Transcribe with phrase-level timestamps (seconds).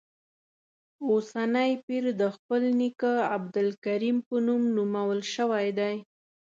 [1.09, 5.95] اوسنی پیر د خپل نیکه عبدالکریم په نوم نومول شوی دی.